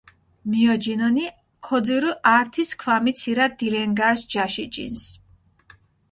მიოჯინჷნი, 0.49 1.25
ქოძირჷ 1.65 2.11
ართი 2.35 2.63
სქვამი 2.69 3.11
ცირა 3.19 3.45
დილენგარს 3.57 4.21
ჯაში 4.31 4.65
ჯინს. 4.73 5.03